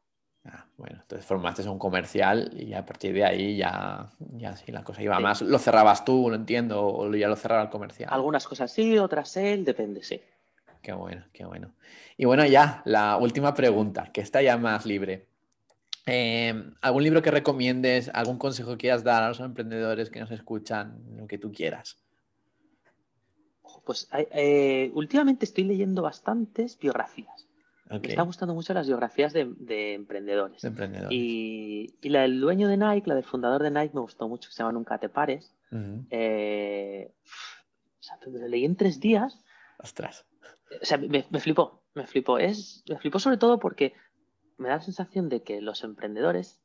[0.45, 4.84] Ah, bueno, entonces formaste un comercial y a partir de ahí ya, ya sí, la
[4.84, 5.41] cosa iba más.
[5.41, 8.10] ¿Lo cerrabas tú, lo entiendo, o ya lo cerraba el comercial?
[8.12, 10.21] Algunas cosas sí, otras él, depende, sí.
[10.82, 11.73] Qué bueno, qué bueno.
[12.15, 15.28] Y bueno, ya, la última pregunta, que está ya más libre.
[16.07, 18.09] Em, ¿Algún libro que recomiendes?
[18.13, 21.03] ¿Algún consejo que quieras dar a los emprendedores que nos escuchan?
[21.17, 21.97] Lo que tú quieras.
[23.85, 27.47] Pues eh, últimamente estoy leyendo bastantes biografías.
[27.89, 30.61] Me están gustando mucho las biografías de, emprendedores.
[31.09, 34.55] Y, la del dueño de Nike, la del fundador de Nike, me gustó mucho, que
[34.55, 35.53] se llama Nunca te pares.
[36.09, 37.13] Eh,
[38.07, 39.39] sea, lo leí en tres días.
[39.79, 40.25] Ostras.
[40.81, 42.37] O sea, me, flipó, me flipó.
[42.39, 43.93] Es, me flipó sobre todo porque
[44.57, 46.59] me da la sensación de que los emprendedores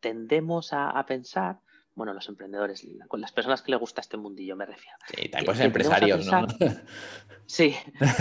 [0.00, 1.60] tendemos a, pensar,
[1.94, 4.96] bueno, los emprendedores, con las personas que les gusta este mundillo me refiero.
[5.14, 6.46] Sí, también empresarios, ¿no?
[7.46, 7.74] sí,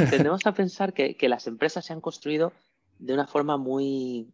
[0.09, 2.53] tendemos a pensar que, que, las empresas se han construido
[2.99, 4.31] de una forma muy...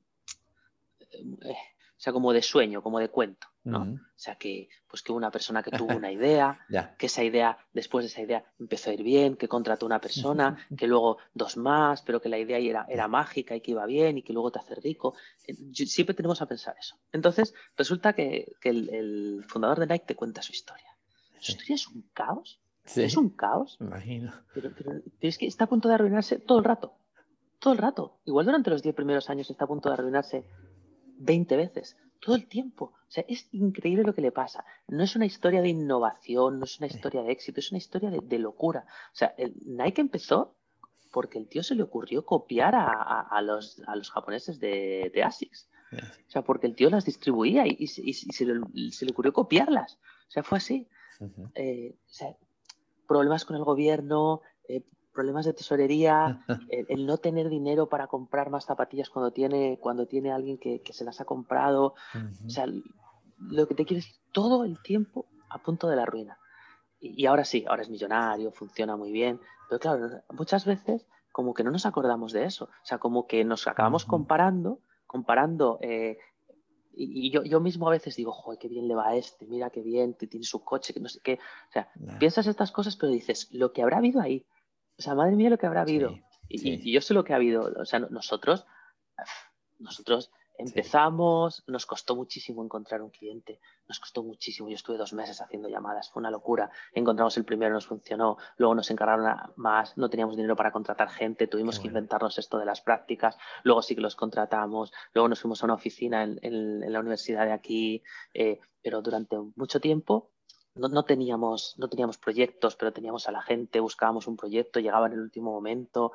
[1.12, 1.56] Eh,
[1.98, 3.82] o sea, como de sueño, como de cuento, ¿no?
[3.82, 6.60] O sea, que, pues que una persona que tuvo una idea,
[6.96, 10.58] que esa idea, después de esa idea empezó a ir bien, que contrató una persona,
[10.78, 14.20] que luego dos más, pero que la idea era, era mágica y que iba bien
[14.20, 15.16] y que luego te hace rico.
[15.48, 16.98] Eh, siempre tenemos a pensar eso.
[17.12, 20.96] Entonces, resulta que, el, fundador de Nike te cuenta su historia.
[21.40, 22.62] Su historia es un caos.
[22.96, 23.78] Es un caos.
[23.82, 24.34] Imagino.
[24.54, 26.94] Pero, pero, es que está a punto de arruinarse todo el rato.
[27.58, 28.20] Todo el rato.
[28.26, 30.46] Igual durante los 10 primeros años está a punto de arruinarse
[31.18, 32.94] 20 veces, todo el tiempo.
[33.08, 34.66] O sea, es increíble lo que le pasa.
[34.88, 38.10] No es una historia de innovación, no es una historia de éxito, es una historia
[38.10, 38.86] de, locura.
[39.14, 40.56] O sea, el Nike empezó
[41.12, 45.70] porque el tío se le ocurrió copiar a, los, a los, japoneses de, ASICS.
[45.94, 50.00] O sea, porque el tío las distribuía y, se, le, ocurrió copiarlas.
[50.28, 50.88] O sea, fue así.
[51.56, 52.36] Eh, o sea,
[53.08, 54.84] problemas con el gobierno, eh,
[55.18, 60.32] problemas de tesorería, el, no tener dinero para comprar más zapatillas cuando tiene, cuando tiene
[60.32, 61.96] alguien que, se las ha comprado.
[62.46, 62.68] O sea,
[63.40, 66.38] lo que te quieres todo el tiempo a punto de la ruina.
[67.00, 69.40] Y, ahora sí, ahora es millonario, funciona muy bien.
[69.68, 72.66] Pero claro, muchas veces como que no nos acordamos de eso.
[72.66, 75.80] O sea, como que nos acabamos comparando, comparando.
[75.82, 76.20] Eh,
[76.94, 79.72] y, yo, yo, mismo a veces digo, joder, qué bien le va a este, mira
[79.72, 81.40] qué bien, tiene su coche, que no sé qué.
[81.70, 84.46] O sea, piensas estas cosas, pero dices, lo que habrá habido ahí,
[84.98, 86.18] o sea, madre mía lo que habrá habido.
[86.50, 87.72] y, yo sé lo que ha habido.
[87.80, 88.66] O sea, nosotros,
[89.80, 94.70] nosotros empezamos, nos costó muchísimo encontrar un cliente, nos costó muchísimo.
[94.70, 96.72] Yo estuve dos meses haciendo llamadas, fue una locura.
[96.94, 101.46] Encontramos el primero, nos funcionó, luego nos encargaron más, no teníamos dinero para contratar gente,
[101.46, 105.62] tuvimos que inventarnos esto de las prácticas, luego sí que los contratamos, luego nos fuimos
[105.62, 110.32] a una oficina en, la universidad de aquí, eh, pero durante mucho tiempo
[110.78, 115.14] no, teníamos, no teníamos proyectos, pero teníamos a la gente, buscábamos un proyecto, llegaba en
[115.14, 116.14] el último momento.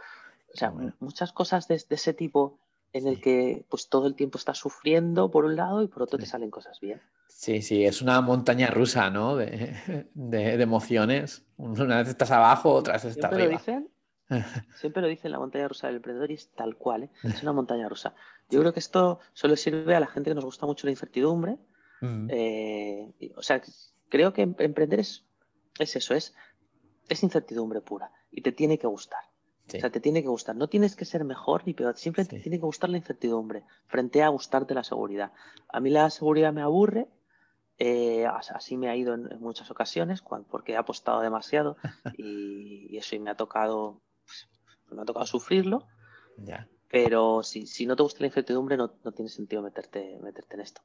[0.53, 2.59] O sea, muchas cosas de, ese tipo
[2.93, 6.19] en el que pues todo el tiempo estás sufriendo por un lado y por otro
[6.19, 7.01] te salen cosas bien.
[7.27, 9.37] Sí, sí, es una montaña rusa, ¿no?
[9.37, 11.45] De, emociones.
[11.57, 13.53] Una vez estás abajo, otra vez estás arriba.
[13.53, 13.89] Lo dicen,
[14.77, 17.11] siempre lo dicen la montaña rusa del emprendedor y es tal cual, ¿eh?
[17.25, 18.15] es una montaña rusa.
[18.49, 21.57] Yo creo que esto solo sirve a la gente que nos gusta mucho la incertidumbre.
[22.29, 23.63] Eh, o sea,
[24.13, 25.25] creo que em-, emprender es,
[25.79, 26.35] es eso, es,
[27.09, 29.25] es incertidumbre pura y te tiene que gustar.
[29.75, 30.55] O sea, te tiene que gustar.
[30.55, 34.23] No tienes que ser mejor ni peor, siempre te tiene que gustar la incertidumbre frente
[34.23, 35.33] a gustarte la seguridad.
[35.69, 37.09] A mí la seguridad me aburre,
[37.79, 41.79] eh, así me ha ido en, muchas ocasiones porque he apostado demasiado
[42.19, 44.49] y, eso y me ha tocado, pues,
[44.91, 45.87] me ha tocado sufrirlo.
[46.91, 50.61] Pero si, si, no te gusta la incertidumbre, no, no tiene sentido meterte, meterte en
[50.61, 50.83] esto.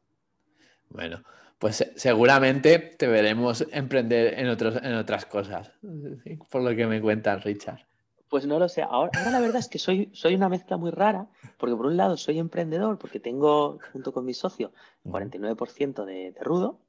[0.89, 1.23] Bueno,
[1.59, 5.71] pues seguramente te veremos emprender en, otros, en otras cosas,
[6.49, 7.79] por lo que me cuentas, Richard.
[8.29, 8.81] Pues no lo sé.
[8.81, 12.17] Ahora, la verdad es que soy, soy una mezcla muy rara, porque por un lado
[12.17, 14.73] soy emprendedor, porque tengo, junto con mi socio,
[15.05, 16.81] 49% de, de, rudo,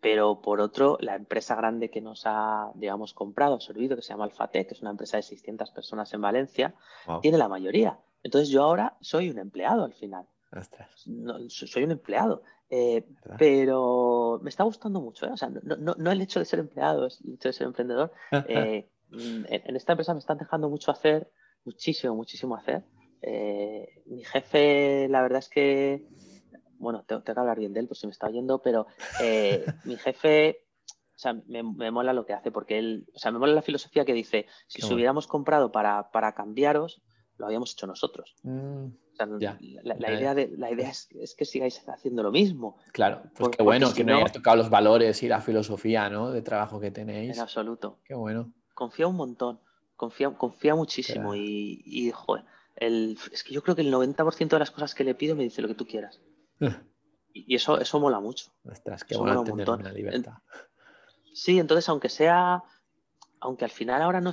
[0.00, 4.24] pero por otro, la empresa grande que nos ha, digamos, comprado, absorbido, que se llama
[4.24, 6.74] Alfatec, que es una empresa de 600 personas en Valencia,
[7.22, 7.98] tiene la mayoría.
[8.22, 10.26] Entonces yo ahora soy un empleado al final.
[11.48, 12.42] soy un empleado.
[12.70, 13.06] Eh,
[13.38, 15.30] pero me está gustando mucho, ¿eh?
[15.30, 18.12] o sea, no, el hecho de ser empleado, es el hecho de ser emprendedor.
[18.48, 21.30] Eh, mm, en, esta empresa me están dejando mucho hacer,
[21.64, 22.82] muchísimo, muchísimo hacer.
[24.06, 26.06] mi jefe, la verdad es que,
[26.78, 28.86] bueno, tengo, que hablar bien de él, pues si me está oyendo, pero
[29.84, 30.64] mi jefe,
[31.14, 34.04] o sea, me, mola lo que hace, porque él, o sea, me mola la filosofía
[34.04, 37.02] que dice, si se hubiéramos comprado para, para cambiaros,
[37.38, 38.34] lo habíamos hecho nosotros.
[38.42, 42.78] Mm la, idea, de, la idea es, que sigáis haciendo lo mismo.
[42.92, 46.30] Claro, pues qué bueno que no hayas tocado los valores y la filosofía ¿no?
[46.30, 47.36] de trabajo que tenéis.
[47.36, 48.00] En absoluto.
[48.04, 48.52] Qué bueno.
[48.74, 49.60] Confía un montón,
[49.96, 52.44] confía, confía muchísimo y, y, joder,
[52.76, 55.44] el, es que yo creo que el 90% de las cosas que le pido me
[55.44, 56.20] dice lo que tú quieras.
[57.32, 58.46] y eso, eso mola mucho.
[58.64, 60.34] Ostras, qué bueno tener una libertad.
[61.32, 62.62] Sí, entonces aunque sea
[63.44, 64.32] aunque al final ahora no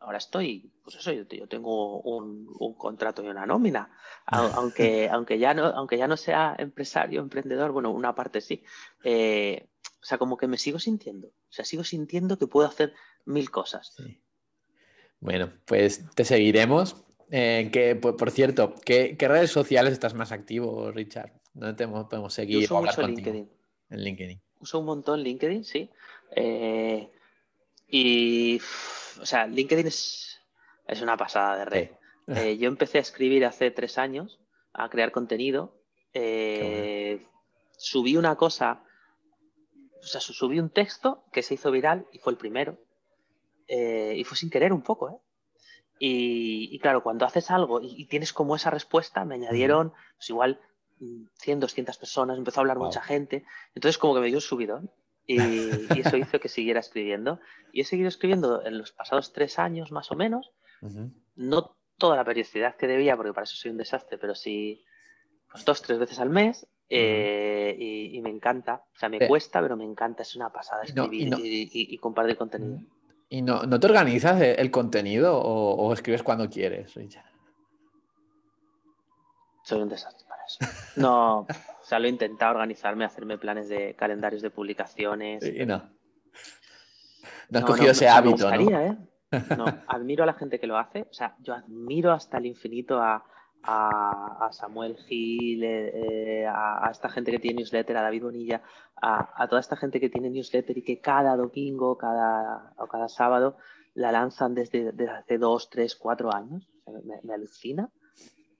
[0.00, 3.90] ahora estoy, pues eso, yo, tengo un, contrato y una nómina,
[4.26, 8.62] aunque, aunque, ya no, aunque ya no sea empresario, emprendedor, bueno, una parte sí.
[9.02, 12.92] Eh, o sea, como que me sigo sintiendo, o sea, sigo sintiendo que puedo hacer
[13.24, 13.96] mil cosas.
[15.20, 17.02] Bueno, pues te seguiremos.
[17.30, 21.32] Eh, que, por, cierto, ¿qué, redes sociales estás más activo, Richard?
[21.54, 22.68] ¿Dónde te podemos seguir?
[22.68, 23.50] Yo uso mucho LinkedIn.
[23.88, 24.42] En LinkedIn.
[24.60, 25.90] Uso un montón LinkedIn, sí.
[26.36, 27.10] Eh,
[27.88, 28.60] Y,
[29.20, 30.40] o sea, LinkedIn es,
[30.86, 31.90] es una pasada de red.
[32.26, 34.40] Eh, yo empecé a escribir hace tres años,
[34.72, 35.76] a crear contenido.
[36.12, 37.26] Eh,
[37.76, 38.82] subí una cosa,
[40.00, 42.78] o sea, subí un texto que se hizo viral y fue el primero.
[43.66, 45.16] Eh, y fue sin querer un poco, ¿eh?
[45.98, 50.60] Y, claro, cuando haces algo y, tienes como esa respuesta, me añadieron, pues igual
[51.38, 53.46] 100, 200 personas, empezó a hablar mucha gente.
[53.74, 54.90] Entonces, como que me dio un subidón.
[55.26, 55.38] Y,
[55.98, 57.40] eso hizo que siguiera escribiendo.
[57.72, 60.52] Y he seguido escribiendo en los pasados tres años más o menos.
[61.34, 64.84] No toda la periodicidad que debía, porque para eso soy un desastre, pero sí
[65.50, 66.66] pues dos, tres veces al mes.
[66.90, 67.76] Eh,
[68.12, 68.84] y, me encanta.
[68.94, 69.28] O sea, me eh.
[69.28, 70.22] cuesta, pero me encanta.
[70.22, 72.80] Es una pasada escribir y, compartir contenido.
[73.28, 76.92] ¿Y no, te organizas el contenido o, escribes cuando quieres?
[79.62, 80.58] Soy un desastre para eso.
[80.96, 81.46] No,
[81.84, 85.44] o sea, lo he intentado organizarme, hacerme planes de calendarios de publicaciones.
[85.44, 85.82] Y no.
[87.50, 88.80] No has cogido ese hábito, ¿no?
[88.80, 88.96] ¿eh?
[89.58, 91.02] No, admiro a la gente que lo hace.
[91.02, 93.22] O sea, yo admiro hasta el infinito a,
[94.50, 98.62] Samuel Gil, eh, eh, a, esta gente que tiene newsletter, a David Bonilla,
[99.02, 103.58] a, toda esta gente que tiene newsletter y que cada domingo cada, o cada sábado
[103.92, 106.66] la lanzan desde, hace dos, tres, cuatro años.
[107.22, 107.90] me, alucina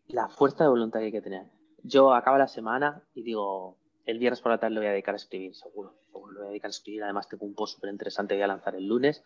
[0.09, 1.54] la fuerza de voluntad que hay que tener.
[1.85, 5.15] Yo acabo la semana y digo, el viernes por la tarde lo voy a dedicar
[5.15, 5.95] a escribir, seguro.
[6.13, 7.05] Lo voy a dedicar a escribir.
[7.05, 9.23] Además, tengo un post súper interesante que voy a lanzar el lunes.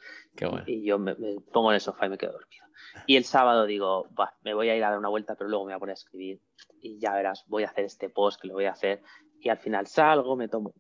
[0.66, 1.14] Y yo me,
[1.52, 2.66] pongo en el sofá y me quedo dormido.
[3.06, 4.08] Y el sábado digo,
[4.42, 5.94] me voy a ir a dar una vuelta, pero luego me voy a poner a
[5.94, 6.40] escribir.
[6.82, 9.02] Y ya verás, voy a hacer este post que lo voy a hacer.
[9.40, 10.74] Y al final salgo, me tomo.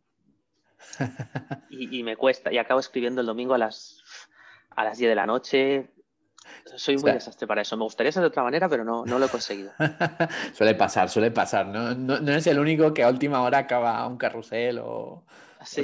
[1.70, 2.52] y, me cuesta.
[2.52, 4.02] Y acabo escribiendo el domingo a las,
[4.70, 5.90] a las 10 de la noche,
[6.76, 7.76] soy muy desastre para eso.
[7.76, 9.72] Me gustaría ser de otra manera, pero no, no lo he conseguido.
[10.52, 11.66] suele pasar, suele pasar.
[11.66, 11.94] ¿no?
[11.94, 15.24] No, no, es el único que a última hora acaba un carrusel o,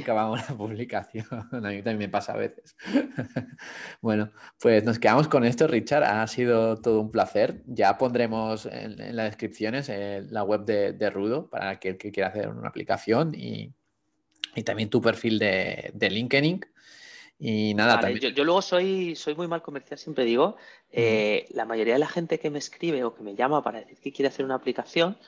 [0.00, 1.26] acaba una publicación.
[1.30, 2.76] A mí también me pasa a veces.
[4.00, 6.04] bueno, pues nos quedamos con esto, Richard.
[6.04, 7.62] Ha sido todo un placer.
[7.66, 12.48] Ya pondremos en, las descripciones eh, la web de, Rudo para aquel que quiera hacer
[12.48, 13.72] una aplicación y,
[14.54, 16.60] y también tu perfil de, de LinkedIn
[17.46, 18.34] y nada, también...
[18.34, 20.56] yo, luego soy, soy muy mal comercial, siempre digo,
[20.90, 23.98] eh, la mayoría de la gente que me escribe o que me llama para decir
[24.00, 25.18] que quiere hacer una aplicación,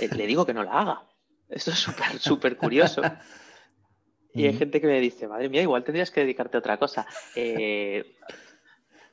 [0.00, 1.02] eh, le digo que no la haga.
[1.48, 3.02] Esto es súper, súper curioso.
[4.32, 7.04] Y hay gente que me dice, madre mía, igual tendrías que dedicarte a otra cosa.
[7.34, 8.16] Eh,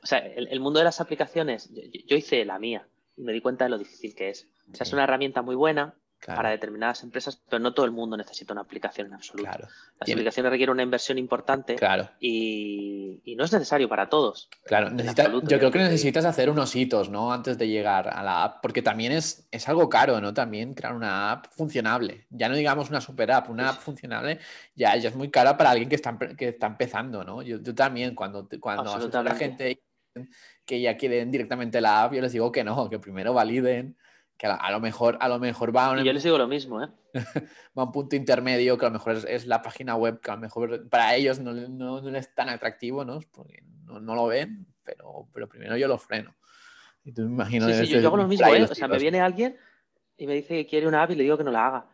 [0.00, 1.70] o sea, el, mundo de las aplicaciones,
[2.06, 4.48] yo, hice la mía y me di cuenta de lo difícil que es.
[4.72, 8.16] O sea, es una herramienta muy buena, para determinadas empresas, pero no todo el mundo
[8.16, 9.50] necesita una aplicación en absoluto.
[10.00, 11.76] Las aplicaciones requieren una inversión importante
[12.20, 14.48] y, no es necesario para todos.
[14.64, 17.32] Claro, yo creo que necesitas hacer unos hitos, ¿no?
[17.32, 20.34] Antes de llegar a la app, porque también es, es algo caro, ¿no?
[20.34, 22.26] También crear una app funcionable.
[22.30, 24.40] Ya no digamos una super app, una app funcionable
[24.74, 27.42] ya, ya es muy cara para alguien que está, que está empezando, ¿no?
[27.42, 29.82] Yo, también, cuando, cuando la gente
[30.64, 33.96] que ya quieren directamente la app, yo les digo que no, que primero validen
[34.38, 36.04] que a, lo mejor, a lo mejor va a un...
[36.04, 36.88] yo les digo lo mismo, ¿eh?
[37.76, 40.36] va a un punto intermedio que a lo mejor es, la página web que a
[40.36, 43.18] lo mejor para ellos no, no, es tan atractivo, ¿no?
[43.32, 46.36] Porque no, lo ven, pero, pero primero yo lo freno.
[47.04, 47.68] Y tú me imagino...
[47.68, 48.62] Sí, sí, yo, hago lo mismo, ¿eh?
[48.62, 49.56] O sea, me viene alguien
[50.16, 51.86] y me dice que quiere una app y le digo que no la haga.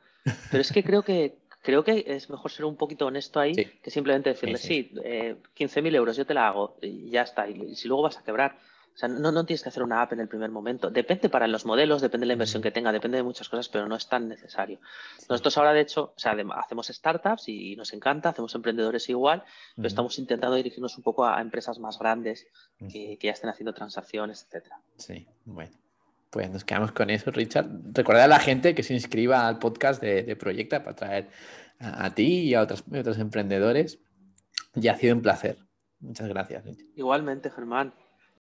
[0.51, 3.91] Pero es que creo que creo que es mejor ser un poquito honesto ahí que
[3.91, 5.01] simplemente decirle, sí, sí.
[5.03, 7.49] Eh, 15.000 euros yo te la hago y ya está.
[7.49, 8.59] Y si luego vas a quebrar,
[8.95, 10.89] o sea, no, no, tienes que hacer una app en el primer momento.
[10.89, 13.89] Depende para los modelos, depende de la inversión que tenga, depende de muchas cosas, pero
[13.89, 14.79] no es tan necesario.
[15.29, 19.43] Nosotros ahora, de hecho, o sea, hacemos startups y nos encanta, hacemos emprendedores igual,
[19.75, 22.47] pero estamos intentando dirigirnos un poco a, empresas más grandes
[22.89, 24.79] que, ya estén haciendo transacciones, etcétera.
[24.97, 25.73] Sí, bueno.
[26.31, 27.69] Pues nos quedamos con eso, Richard.
[27.93, 31.31] Recuerda a la gente que se inscriba al podcast de, Proyecta para traer
[31.79, 33.99] a, ti y a otros, otros emprendedores.
[34.75, 35.59] Y ha sido un placer.
[36.01, 36.65] Muchas gracias.
[36.97, 37.95] Igualmente, Germán.